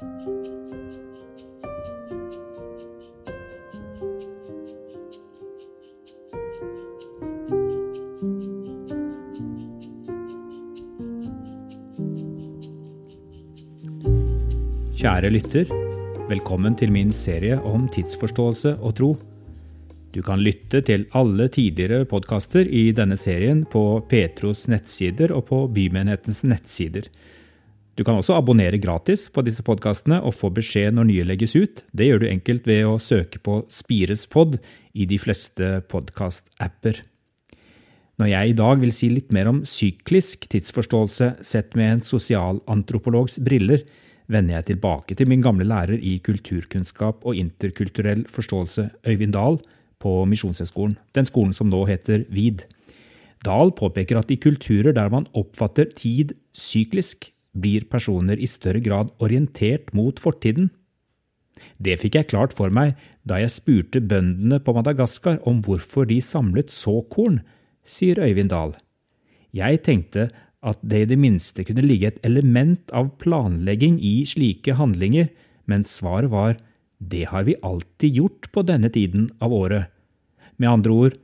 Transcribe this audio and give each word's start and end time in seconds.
Kjære 0.00 0.08
lytter, 15.28 15.68
velkommen 16.30 16.72
til 16.80 16.88
min 16.88 17.12
serie 17.12 17.60
om 17.60 17.84
tidsforståelse 17.92 18.78
og 18.80 18.96
tro. 18.96 19.18
Du 20.14 20.22
kan 20.24 20.40
lytte 20.40 20.80
til 20.80 21.04
alle 21.12 21.52
tidligere 21.52 22.06
podkaster 22.08 22.64
i 22.64 22.88
denne 22.96 23.20
serien 23.20 23.66
på 23.68 24.00
Petros 24.08 24.64
nettsider 24.72 25.36
og 25.36 25.44
på 25.52 25.66
Bymenighetens 25.68 26.40
nettsider. 26.48 27.12
Du 27.98 28.04
kan 28.06 28.16
også 28.16 28.36
abonnere 28.38 28.78
gratis 28.80 29.26
på 29.32 29.42
disse 29.44 29.64
podkastene 29.66 30.20
og 30.24 30.36
få 30.36 30.50
beskjed 30.54 30.94
når 30.96 31.08
nye 31.10 31.28
legges 31.28 31.56
ut. 31.58 31.82
Det 31.92 32.06
gjør 32.08 32.22
du 32.22 32.28
enkelt 32.30 32.68
ved 32.68 32.84
å 32.88 32.98
søke 33.02 33.42
på 33.42 33.60
Spirespod 33.70 34.58
i 34.94 35.06
de 35.10 35.18
fleste 35.20 35.80
podkast-apper. 35.90 37.02
Når 38.20 38.28
jeg 38.28 38.50
i 38.50 38.56
dag 38.56 38.80
vil 38.82 38.92
si 38.92 39.08
litt 39.08 39.30
mer 39.32 39.48
om 39.48 39.62
syklisk 39.64 40.44
tidsforståelse 40.52 41.32
sett 41.46 41.76
med 41.78 41.94
en 41.94 42.02
sosialantropologs 42.04 43.38
briller, 43.40 43.86
vender 44.30 44.58
jeg 44.58 44.66
tilbake 44.74 45.16
til 45.16 45.30
min 45.30 45.42
gamle 45.42 45.64
lærer 45.66 45.96
i 45.96 46.18
kulturkunnskap 46.22 47.24
og 47.26 47.38
interkulturell 47.40 48.26
forståelse, 48.30 48.90
Øyvind 49.08 49.34
Dahl, 49.34 49.58
på 50.00 50.12
Misjonshøgskolen, 50.28 50.98
den 51.16 51.28
skolen 51.28 51.56
som 51.56 51.72
nå 51.72 51.82
heter 51.88 52.26
VID. 52.32 52.66
Dahl 53.44 53.72
påpeker 53.72 54.20
at 54.20 54.30
i 54.32 54.38
kulturer 54.40 54.92
der 54.96 55.08
man 55.12 55.26
oppfatter 55.36 55.88
tid 55.96 56.36
syklisk, 56.56 57.32
blir 57.52 57.86
personer 57.90 58.38
i 58.38 58.48
større 58.50 58.82
grad 58.82 59.10
orientert 59.18 59.92
mot 59.96 60.20
fortiden. 60.22 60.70
Det 61.78 61.98
fikk 62.00 62.16
jeg 62.16 62.30
klart 62.30 62.54
for 62.56 62.72
meg 62.72 62.94
da 63.26 63.40
jeg 63.42 63.52
spurte 63.52 64.00
bøndene 64.00 64.60
på 64.64 64.74
Madagaskar 64.76 65.40
om 65.48 65.60
hvorfor 65.66 66.06
de 66.08 66.20
samlet 66.24 66.70
såkorn, 66.72 67.40
sier 67.84 68.20
Øyvind 68.22 68.52
Dahl. 68.52 68.76
Jeg 69.52 69.82
tenkte 69.84 70.30
at 70.62 70.80
det 70.84 71.04
i 71.04 71.08
det 71.10 71.18
minste 71.18 71.64
kunne 71.66 71.84
ligge 71.84 72.12
et 72.12 72.20
element 72.26 72.92
av 72.96 73.10
planlegging 73.20 73.98
i 73.98 74.20
slike 74.28 74.76
handlinger, 74.78 75.30
men 75.66 75.86
svaret 75.88 76.30
var 76.30 76.58
det 77.00 77.26
har 77.32 77.46
vi 77.48 77.56
alltid 77.64 78.16
gjort 78.20 78.50
på 78.52 78.64
denne 78.68 78.90
tiden 78.92 79.30
av 79.40 79.52
året. 79.56 79.88
Med 80.60 80.68
andre 80.68 80.92
ord, 80.92 81.14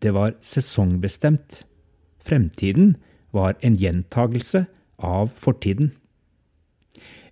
det 0.00 0.14
var 0.16 0.36
sesongbestemt. 0.40 1.64
Fremtiden 2.24 2.96
var 3.36 3.56
en 3.60 3.76
gjentagelse 3.76 4.64
av 4.98 5.32
fortiden. 5.40 5.92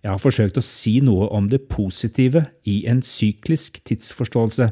Jeg 0.04 0.12
har 0.12 0.20
forsøkt 0.20 0.58
å 0.60 0.64
si 0.64 0.98
noe 1.00 1.30
om 1.32 1.46
det 1.48 1.62
positive 1.72 2.44
i 2.68 2.82
en 2.90 3.00
syklisk 3.00 3.80
tidsforståelse, 3.88 4.68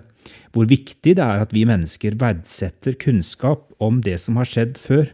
hvor 0.53 0.69
viktig 0.69 1.17
det 1.17 1.25
er 1.25 1.41
at 1.41 1.55
vi 1.57 1.65
mennesker 1.69 2.19
verdsetter 2.21 2.99
kunnskap 3.01 3.71
om 3.83 4.03
det 4.05 4.19
som 4.21 4.37
har 4.37 4.49
skjedd 4.49 4.77
før. 4.77 5.09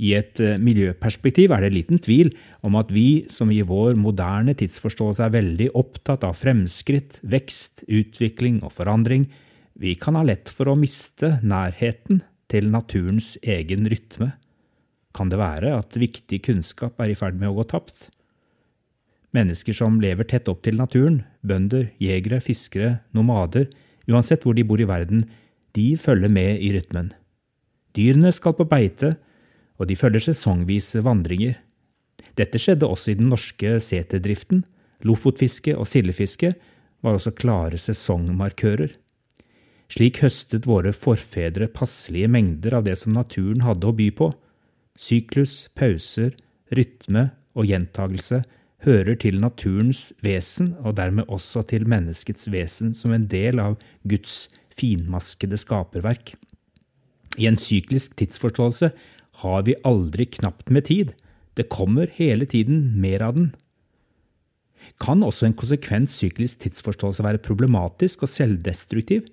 I 0.00 0.14
et 0.16 0.40
eh, 0.42 0.58
miljøperspektiv 0.58 1.52
er 1.52 1.62
det 1.62 1.74
liten 1.74 2.00
tvil 2.02 2.32
om 2.66 2.78
at 2.80 2.90
vi 2.90 3.28
som 3.30 3.52
i 3.52 3.60
vår 3.62 3.98
moderne 4.00 4.56
tidsforståelse 4.58 5.26
er 5.26 5.36
veldig 5.36 5.70
opptatt 5.78 6.24
av 6.26 6.38
fremskritt, 6.40 7.20
vekst, 7.22 7.84
utvikling 7.86 8.62
og 8.64 8.74
forandring, 8.74 9.28
vi 9.80 9.94
kan 9.96 10.18
ha 10.18 10.24
lett 10.26 10.50
for 10.52 10.72
å 10.72 10.76
miste 10.76 11.36
nærheten 11.46 12.24
til 12.50 12.72
naturens 12.72 13.36
egen 13.40 13.86
rytme. 13.88 14.32
Kan 15.16 15.30
det 15.30 15.40
være 15.40 15.74
at 15.78 15.98
viktig 15.98 16.40
kunnskap 16.46 17.00
er 17.02 17.12
i 17.12 17.18
ferd 17.18 17.38
med 17.38 17.50
å 17.50 17.56
gå 17.58 17.66
tapt? 17.72 18.08
Mennesker 19.34 19.74
som 19.76 20.00
lever 20.02 20.26
tett 20.26 20.48
opp 20.50 20.62
til 20.66 20.78
naturen, 20.78 21.22
bønder, 21.46 21.90
jegere, 22.02 22.40
fiskere, 22.42 22.98
nomader, 23.14 23.68
uansett 24.10 24.42
hvor 24.46 24.56
de 24.58 24.66
bor 24.66 24.80
i 24.82 24.88
verden, 24.88 25.24
de 25.78 25.94
følger 25.98 26.32
med 26.32 26.62
i 26.62 26.72
rytmen. 26.74 27.12
Dyrene 27.94 28.32
skal 28.34 28.56
på 28.58 28.66
beite, 28.70 29.14
og 29.78 29.88
de 29.90 29.96
følger 29.98 30.24
sesongvise 30.28 31.02
vandringer. 31.06 31.56
Dette 32.38 32.58
skjedde 32.60 32.88
også 32.90 33.12
i 33.12 33.18
den 33.18 33.30
norske 33.32 33.78
seterdriften. 33.82 34.64
Lofotfiske 35.06 35.76
og 35.78 35.88
sildefiske 35.88 36.52
var 37.04 37.16
også 37.16 37.32
klare 37.38 37.78
sesongmarkører. 37.80 38.92
Slik 39.90 40.20
høstet 40.22 40.68
våre 40.70 40.92
forfedre 40.94 41.70
passelige 41.72 42.30
mengder 42.30 42.76
av 42.78 42.86
det 42.86 42.98
som 43.00 43.14
naturen 43.16 43.64
hadde 43.66 43.88
å 43.88 43.96
by 43.96 44.10
på. 44.14 44.30
Syklus, 45.00 45.70
pauser, 45.78 46.34
rytme 46.76 47.30
og 47.56 47.70
gjentagelse 47.70 48.42
hører 48.84 49.16
til 49.20 49.40
naturens 49.40 50.10
vesen 50.24 50.74
og 50.80 50.98
dermed 50.98 51.28
også 51.28 51.62
til 51.68 51.86
menneskets 51.88 52.48
vesen 52.52 52.92
som 52.96 53.14
en 53.16 53.26
del 53.30 53.60
av 53.60 53.78
Guds 54.08 54.48
finmaskede 54.76 55.58
skaperverk. 55.60 56.34
I 57.40 57.48
en 57.48 57.58
syklisk 57.60 58.16
tidsforståelse 58.20 58.90
har 59.42 59.64
vi 59.64 59.78
aldri 59.88 60.26
knapt 60.36 60.70
med 60.72 60.88
tid. 60.88 61.12
Det 61.56 61.70
kommer 61.72 62.10
hele 62.16 62.48
tiden 62.48 63.00
mer 63.00 63.24
av 63.24 63.36
den. 63.36 63.50
Kan 65.00 65.22
også 65.24 65.46
en 65.48 65.56
konsekvent 65.56 66.10
syklisk 66.12 66.60
tidsforståelse 66.64 67.24
være 67.24 67.40
problematisk 67.44 68.26
og 68.26 68.32
selvdestruktiv? 68.32 69.24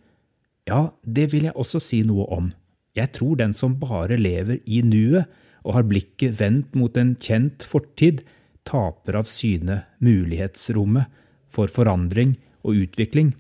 Ja, 0.68 0.92
det 1.04 1.32
vil 1.34 1.48
jeg 1.48 1.56
også 1.56 1.82
si 1.84 2.02
noe 2.08 2.28
om. 2.32 2.52
Jeg 2.96 3.12
tror 3.16 3.36
den 3.40 3.54
som 3.56 3.76
bare 3.80 4.18
lever 4.20 4.62
i 4.66 4.82
nuet 4.84 5.28
og 5.68 5.76
har 5.76 5.88
blikket 5.90 6.38
vendt 6.40 6.76
mot 6.80 6.96
en 6.98 7.14
kjent 7.20 7.66
fortid, 7.68 8.24
taper 8.68 9.20
av 9.20 9.28
syne 9.28 9.82
mulighetsrommet 10.04 11.12
for 11.52 11.72
forandring 11.72 12.36
og 12.64 12.88
utvikling. 12.88 13.34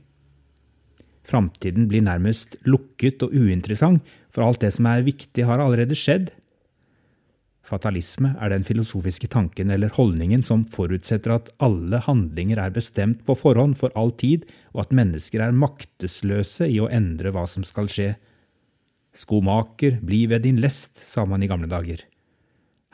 Framtiden 1.27 1.89
blir 1.91 2.05
nærmest 2.05 2.55
lukket 2.67 3.23
og 3.25 3.33
uinteressant, 3.35 4.03
for 4.31 4.45
alt 4.45 4.61
det 4.63 4.71
som 4.75 4.87
er 4.87 5.07
viktig, 5.07 5.43
har 5.47 5.59
allerede 5.59 5.95
skjedd. 5.97 6.29
Fatalisme 7.67 8.31
er 8.39 8.53
den 8.53 8.63
filosofiske 8.63 9.27
tanken 9.33 9.73
eller 9.73 9.91
holdningen 9.91 10.43
som 10.45 10.63
forutsetter 10.71 11.33
at 11.35 11.49
alle 11.63 11.99
handlinger 12.05 12.61
er 12.63 12.71
bestemt 12.75 13.25
på 13.27 13.35
forhånd 13.35 13.75
for 13.79 13.91
all 13.99 14.13
tid, 14.15 14.45
og 14.71 14.85
at 14.85 14.95
mennesker 14.95 15.43
er 15.43 15.57
maktesløse 15.57 16.69
i 16.71 16.79
å 16.79 16.87
endre 16.87 17.33
hva 17.35 17.43
som 17.49 17.67
skal 17.67 17.91
skje. 17.91 18.13
Skomaker, 19.17 19.99
bli 19.99 20.23
ved 20.31 20.45
din 20.47 20.61
lest, 20.63 20.95
sa 21.01 21.25
man 21.27 21.43
i 21.43 21.49
gamle 21.51 21.67
dager. 21.67 22.05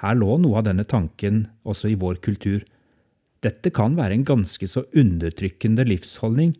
Her 0.03 0.19
lå 0.19 0.38
noe 0.44 0.59
av 0.59 0.68
denne 0.68 0.84
tanken 0.84 1.46
også 1.64 1.94
i 1.94 2.00
vår 2.00 2.19
kultur. 2.25 2.66
Dette 3.44 3.72
kan 3.75 3.96
være 3.96 4.18
en 4.18 4.28
ganske 4.28 4.68
så 4.68 4.84
undertrykkende 5.00 5.86
livsholdning, 5.88 6.53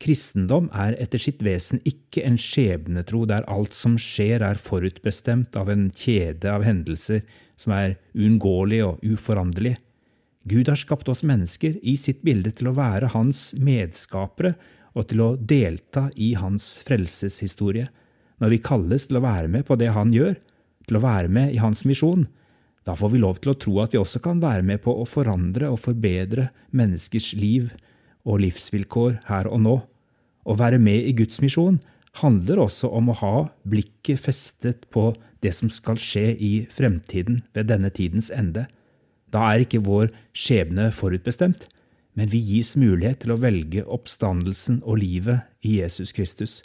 Kristendom 0.00 0.70
er 0.72 0.94
etter 0.96 1.20
sitt 1.20 1.42
vesen 1.44 1.82
ikke 1.84 2.22
en 2.24 2.38
skjebnetro 2.40 3.26
der 3.28 3.44
alt 3.52 3.76
som 3.76 3.98
skjer 4.00 4.40
er 4.46 4.60
forutbestemt 4.60 5.58
av 5.60 5.68
en 5.68 5.90
kjede 5.92 6.48
av 6.48 6.64
hendelser 6.64 7.20
som 7.60 7.74
er 7.76 7.98
uunngåelige 8.16 8.86
og 8.86 9.04
uforanderlige. 9.04 9.76
Gud 10.48 10.72
har 10.72 10.80
skapt 10.80 11.10
oss 11.12 11.20
mennesker 11.20 11.76
i 11.84 11.98
sitt 12.00 12.24
bilde 12.24 12.54
til 12.56 12.70
å 12.70 12.76
være 12.78 13.12
hans 13.12 13.50
medskapere 13.60 14.54
og 14.96 15.10
til 15.10 15.20
å 15.20 15.34
delta 15.36 16.08
i 16.16 16.32
hans 16.40 16.72
frelseshistorie. 16.86 17.90
Når 18.40 18.56
vi 18.56 18.64
kalles 18.64 19.04
til 19.10 19.20
å 19.20 19.24
være 19.26 19.52
med 19.52 19.68
på 19.68 19.76
det 19.76 19.92
han 19.92 20.16
gjør, 20.16 20.38
til 20.88 20.96
å 20.96 21.04
være 21.04 21.28
med 21.28 21.52
i 21.52 21.60
hans 21.60 21.84
misjon, 21.84 22.24
da 22.86 22.96
får 22.96 23.12
vi 23.12 23.20
lov 23.20 23.40
til 23.40 23.52
å 23.52 23.58
tro 23.60 23.76
at 23.82 23.94
vi 23.94 24.00
også 24.00 24.22
kan 24.24 24.40
være 24.40 24.64
med 24.66 24.80
på 24.84 24.94
å 24.96 25.06
forandre 25.08 25.68
og 25.68 25.82
forbedre 25.82 26.48
menneskers 26.76 27.34
liv 27.36 27.70
og 28.24 28.40
livsvilkår 28.44 29.20
her 29.28 29.48
og 29.50 29.64
nå. 29.64 29.76
Å 30.48 30.56
være 30.56 30.80
med 30.80 31.04
i 31.08 31.14
Guds 31.16 31.42
misjon 31.44 31.80
handler 32.20 32.64
også 32.64 32.90
om 32.96 33.10
å 33.12 33.18
ha 33.20 33.34
blikket 33.68 34.22
festet 34.24 34.88
på 34.90 35.10
det 35.44 35.52
som 35.56 35.70
skal 35.72 36.00
skje 36.00 36.32
i 36.36 36.52
fremtiden 36.72 37.42
ved 37.54 37.68
denne 37.70 37.92
tidens 37.92 38.30
ende. 38.34 38.66
Da 39.30 39.52
er 39.52 39.64
ikke 39.64 39.84
vår 39.86 40.10
skjebne 40.34 40.90
forutbestemt, 40.94 41.68
men 42.18 42.32
vi 42.32 42.40
gis 42.42 42.74
mulighet 42.76 43.22
til 43.22 43.36
å 43.36 43.40
velge 43.40 43.84
oppstandelsen 43.86 44.80
og 44.82 44.98
livet 45.04 45.46
i 45.62 45.78
Jesus 45.78 46.12
Kristus. 46.16 46.60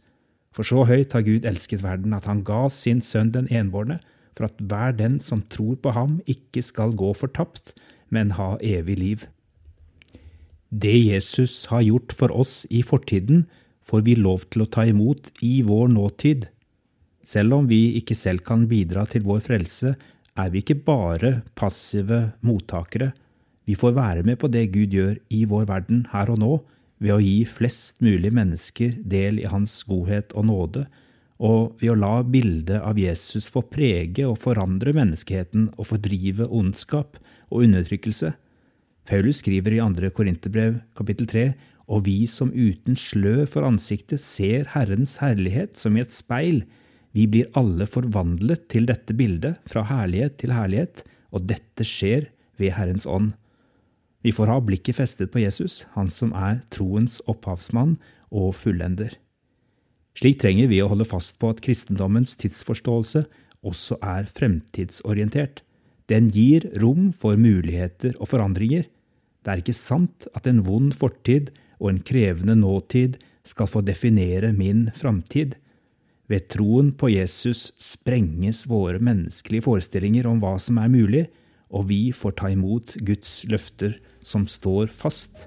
For 0.55 0.65
så 0.65 0.87
høyt 0.87 1.13
har 1.13 1.25
Gud 1.27 1.45
elsket 1.45 1.83
verden 1.83 2.15
at 2.15 2.25
han 2.25 2.41
ga 2.47 2.65
sin 2.71 3.03
sønn 3.03 3.33
den 3.35 3.51
enbårne, 3.51 3.99
for 4.35 4.49
at 4.49 4.59
hver 4.59 4.95
den 4.95 5.19
som 5.23 5.43
tror 5.49 5.77
på 5.79 5.93
ham, 5.95 6.19
ikke 6.27 6.63
skal 6.63 6.95
gå 6.97 7.13
fortapt, 7.15 7.73
men 8.11 8.35
ha 8.37 8.55
evig 8.61 8.97
liv. 8.99 9.25
Det 10.69 10.95
Jesus 10.95 11.65
har 11.71 11.85
gjort 11.85 12.13
for 12.13 12.33
oss 12.35 12.65
i 12.69 12.83
fortiden, 12.83 13.45
får 13.85 14.01
vi 14.07 14.15
lov 14.17 14.47
til 14.49 14.65
å 14.65 14.69
ta 14.69 14.83
imot 14.89 15.29
i 15.45 15.61
vår 15.65 15.87
nåtid. 15.93 16.47
Selv 17.25 17.53
om 17.59 17.69
vi 17.69 17.95
ikke 17.99 18.17
selv 18.17 18.43
kan 18.45 18.65
bidra 18.69 19.05
til 19.09 19.23
vår 19.25 19.43
frelse, 19.45 19.95
er 20.35 20.49
vi 20.51 20.61
ikke 20.61 20.81
bare 20.83 21.39
passive 21.55 22.33
mottakere. 22.43 23.13
Vi 23.65 23.77
får 23.77 23.95
være 23.95 24.25
med 24.27 24.39
på 24.41 24.49
det 24.51 24.67
Gud 24.73 24.93
gjør 24.93 25.15
i 25.33 25.45
vår 25.49 25.69
verden 25.69 26.05
her 26.11 26.29
og 26.33 26.41
nå, 26.41 26.53
ved 26.99 27.15
å 27.15 27.23
gi 27.23 27.45
flest 27.47 28.01
mulig 28.03 28.31
mennesker 28.33 28.97
del 29.03 29.39
i 29.41 29.49
Hans 29.51 29.81
godhet 29.87 30.33
og 30.35 30.47
nåde, 30.49 30.85
og 31.43 31.75
ved 31.81 31.91
å 31.91 31.99
la 31.99 32.15
bildet 32.23 32.79
av 32.79 32.99
Jesus 32.99 33.49
få 33.51 33.65
prege 33.67 34.23
og 34.27 34.39
forandre 34.43 34.93
menneskeheten 34.95 35.69
og 35.75 35.89
fordrive 35.91 36.47
ondskap 36.47 37.19
og 37.51 37.65
undertrykkelse. 37.65 38.33
Paulus 39.05 39.41
skriver 39.43 39.75
i 39.75 39.81
2. 39.83 40.11
Korinterbrev 40.15 40.79
kapittel 40.97 41.27
3 41.29 41.47
og 41.85 42.05
vi 42.07 42.23
som 42.29 42.49
uten 42.55 42.97
slø 42.97 43.43
for 43.49 43.67
ansiktet 43.67 44.23
ser 44.23 44.71
Herrens 44.73 45.19
herlighet 45.21 45.77
som 45.77 45.97
i 45.97 46.01
et 46.01 46.13
speil, 46.15 46.63
vi 47.15 47.27
blir 47.31 47.51
alle 47.55 47.85
forvandlet 47.87 48.65
til 48.73 48.89
dette 48.89 49.15
bildet, 49.15 49.61
fra 49.69 49.85
herlighet 49.87 50.39
til 50.41 50.51
herlighet, 50.51 51.05
og 51.31 51.45
dette 51.47 51.85
skjer 51.87 52.27
ved 52.59 52.73
Herrens 52.75 53.05
ånd. 53.07 53.35
Vi 54.25 54.33
får 54.35 54.49
ha 54.49 54.57
blikket 54.59 54.97
festet 54.97 55.31
på 55.31 55.43
Jesus, 55.43 55.85
han 55.93 56.09
som 56.11 56.33
er 56.35 56.63
troens 56.73 57.21
opphavsmann 57.29 57.95
og 58.33 58.55
fullender. 58.57 59.13
Slik 60.15 60.39
trenger 60.39 60.69
vi 60.71 60.79
å 60.83 60.89
holde 60.91 61.07
fast 61.07 61.37
på 61.41 61.51
at 61.51 61.61
kristendommens 61.63 62.37
tidsforståelse 62.39 63.25
også 63.65 63.97
er 63.99 64.29
fremtidsorientert. 64.31 65.61
Den 66.07 66.29
gir 66.31 66.69
rom 66.79 67.09
for 67.11 67.35
muligheter 67.39 68.15
og 68.19 68.29
forandringer. 68.31 68.85
Det 69.43 69.51
er 69.51 69.61
ikke 69.61 69.77
sant 69.77 70.27
at 70.37 70.47
en 70.49 70.63
vond 70.65 70.93
fortid 70.95 71.51
og 71.81 71.89
en 71.91 72.01
krevende 72.05 72.55
nåtid 72.57 73.17
skal 73.45 73.69
få 73.69 73.83
definere 73.85 74.53
min 74.55 74.87
framtid. 74.95 75.57
Ved 76.31 76.47
troen 76.49 76.93
på 76.97 77.11
Jesus 77.13 77.67
sprenges 77.81 78.63
våre 78.69 79.01
menneskelige 79.03 79.67
forestillinger 79.67 80.29
om 80.29 80.39
hva 80.41 80.55
som 80.61 80.79
er 80.81 80.89
mulig, 80.89 81.25
og 81.69 81.89
vi 81.89 82.13
får 82.15 82.37
ta 82.39 82.49
imot 82.53 82.95
Guds 83.05 83.43
løfter 83.51 83.97
som 84.25 84.47
står 84.49 84.89
fast. 84.93 85.45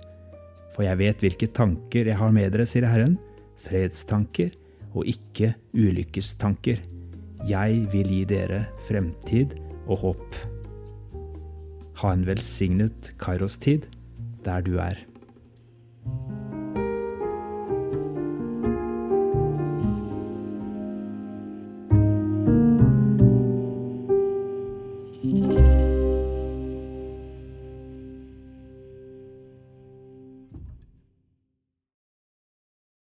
For 0.76 0.84
jeg 0.86 1.00
vet 1.00 1.24
hvilke 1.24 1.48
tanker 1.50 2.10
jeg 2.10 2.18
har 2.20 2.34
med 2.34 2.52
dere, 2.54 2.66
sier 2.68 2.86
Herren, 2.86 3.16
fredstanker 3.64 4.54
og 4.94 5.08
ikke 5.10 5.52
ulykkestanker. 5.76 6.80
Jeg 7.48 7.84
vil 7.92 8.10
gi 8.12 8.22
dere 8.28 8.64
fremtid 8.86 9.54
og 9.86 10.02
håp. 10.02 10.38
Ha 11.98 12.14
en 12.14 12.26
velsignet 12.28 13.12
Kairos-tid 13.20 13.88
der 14.44 14.62
du 14.66 14.76
er. 14.82 15.00